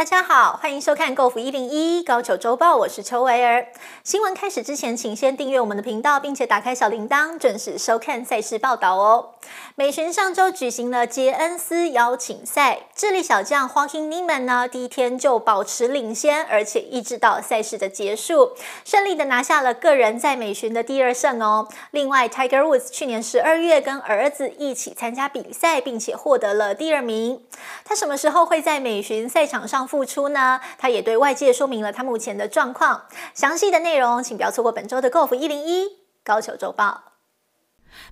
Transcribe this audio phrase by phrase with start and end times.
[0.00, 3.66] 大家好，欢迎收看《Golf 一零一高球周报》，我是邱维儿。
[4.02, 9.34] 新闻开始之前，请先订阅我们的频道，并且打开小铃铛，准时收看赛事报道哦。
[9.74, 18.52] 美巡上周举行了杰恩斯邀请赛，智利小将 Joaquin Niemann 呢，第一天就保持领先，而且一直到赛事的结束，
[18.86, 21.68] 顺利的拿下了个人在美巡的第二胜哦。
[21.90, 27.42] 另外，Tiger Woods 去年十二月跟儿子一起参加比赛，并且获得了第二名。
[27.84, 30.60] 他什么时候会在美巡赛场上复出呢？
[30.78, 33.06] 他也对外界说明了他目前的状况。
[33.34, 35.88] 详细的内容，请不要错过本周的 Golf 一零一
[36.22, 37.09] 高球周报。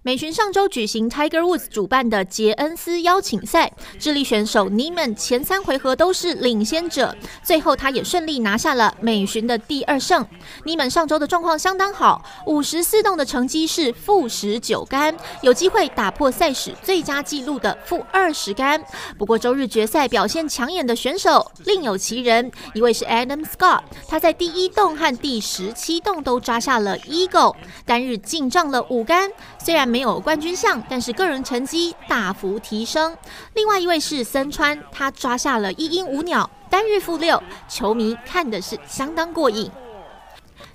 [0.02, 10.26] 美巡上周举行，Tiger Woods 主办的杰恩斯邀请赛，智利选手 Niemann 前三回合都是领先者，最后他也顺利拿下了美巡的第二胜。
[10.64, 18.82] Niemann 上周的状况相当好，五十四洞的成绩是负十九杆，有机会打破赛史最佳纪录的负二十杆。
[19.18, 27.54] 不过周日决赛表现抢眼的选手另有其人，一位是 Adam Scott，他在第一洞和第十七洞都抓下了 Eagle，
[27.84, 29.30] 单日进账了五杆。
[29.68, 33.14] 虽然没有冠军相，但是个人成绩大幅提升。
[33.52, 39.70] 另外一位是森川，他抓下了一鹰五鸟，单日负六，球迷看的是相当过瘾。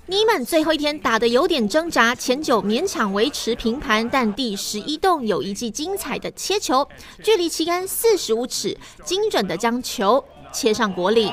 [0.06, 6.88] 尼曼最后一天打得有点挣扎，前九勉强维持平盘，但第十一洞有一记精彩的切球，
[7.20, 11.32] 距离旗杆四十五尺，精准的将球切上果岭。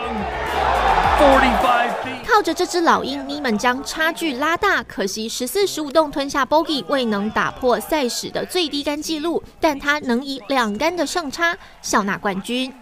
[2.33, 4.81] 靠着这只老鹰，尼们将差距拉大。
[4.83, 12.73] 可惜十四、十五洞吞下 bogey，未能打破赛史的最低杆纪录，但他能以两杆的胜差笑纳冠军。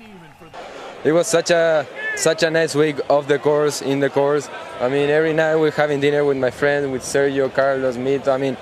[1.04, 1.84] It was such a
[2.16, 4.46] such a nice week of the course in the course.
[4.80, 8.28] I mean, every night we're having dinner with my friends, with Sergio, Carlos, Mit.
[8.28, 8.56] I mean,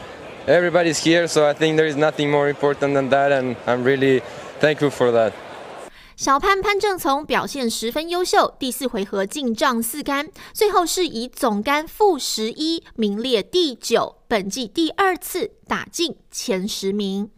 [0.47, 4.21] everybody's here, so I think there is nothing more important than that, and I'm really
[4.61, 5.33] thankful for that.
[6.17, 17.29] 小潘潘正从表现十分优秀，第四回合进账四杆，最后是以总杆负十一名列第九，本季第二次打进前十名。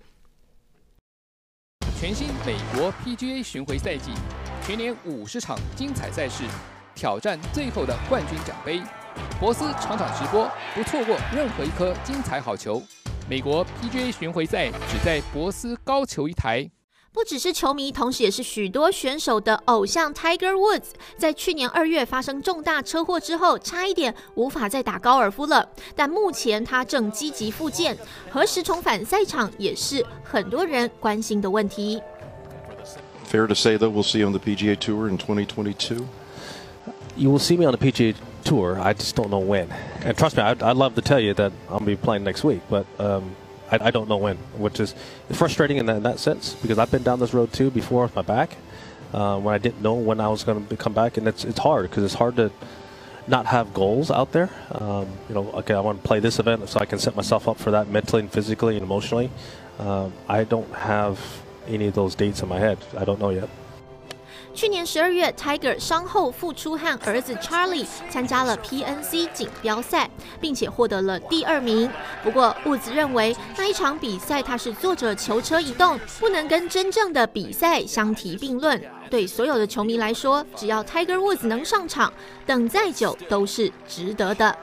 [1.99, 4.11] 全新美国 PGA 巡回赛季，
[4.65, 6.45] 全年五十场精彩赛事，
[6.95, 8.81] 挑战最后的冠军奖杯。
[9.41, 12.81] 博斯场场直播，不错过任何一颗精彩好球。
[13.29, 16.71] 美国 PGA 巡回赛只在博斯高球一台。
[17.14, 25.68] 不只是球迷，同时也是许多选手的偶像 Tiger Woods，在去年二月发生重大车祸之后，差一点无法再打高尔夫了。
[25.94, 27.96] 但目前他正积极复健，
[28.28, 32.02] 何时重返赛场也是很多人关心的问题。
[33.30, 36.04] Fair to say that we'll see on the PGA Tour in 2022.
[37.16, 38.80] You will see me on the PGA Tour.
[38.80, 39.68] I just don't know when.
[40.04, 42.60] And trust me, I'd, I'd love to tell you that I'll be playing next week,
[42.68, 43.36] but um.
[43.71, 44.95] I, I don't know when, which is
[45.31, 48.15] frustrating in that, in that sense because I've been down this road too before with
[48.15, 48.57] my back
[49.13, 51.59] uh, when I didn't know when I was going to come back, and it's it's
[51.59, 52.51] hard because it's hard to
[53.27, 54.49] not have goals out there.
[54.71, 57.47] Um, you know, okay, I want to play this event so I can set myself
[57.47, 59.29] up for that mentally and physically and emotionally.
[59.77, 61.19] Um, I don't have
[61.67, 62.79] any of those dates in my head.
[62.97, 63.49] I don't know yet.
[64.53, 70.09] 去年十二月，Tiger 伤后复出，和儿子 Charlie 参加了 PNC 锦标赛，
[70.41, 71.89] 并且获得了第二名。
[72.23, 78.81] 不过，伍兹认为那一场比赛他是坐着球车移动，不能跟真正的比赛相提并论。
[79.09, 82.11] 对所有的球迷来说，只要 Tiger Woods 能上场，
[82.45, 84.55] 等再久都是值得的。